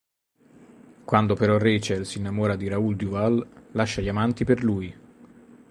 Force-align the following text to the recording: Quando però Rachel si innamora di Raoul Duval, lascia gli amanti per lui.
Quando 1.05 1.35
però 1.35 1.59
Rachel 1.59 2.07
si 2.07 2.17
innamora 2.17 2.55
di 2.55 2.67
Raoul 2.67 2.95
Duval, 2.95 3.47
lascia 3.73 4.01
gli 4.01 4.07
amanti 4.07 4.45
per 4.45 4.63
lui. 4.63 4.91